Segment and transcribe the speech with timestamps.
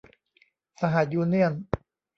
[0.79, 1.53] สหยูเนี่ยน